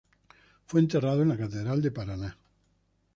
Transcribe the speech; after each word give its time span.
Fue 0.65 0.79
enterrado 0.79 1.21
en 1.21 1.29
la 1.29 1.37
Catedral 1.37 1.79
de 1.83 1.91
Paraná. 1.91 2.39